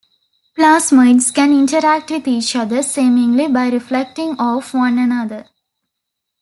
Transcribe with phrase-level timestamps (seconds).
[0.57, 5.45] Plasmoids can interact with each other, seemingly by reflecting off one another.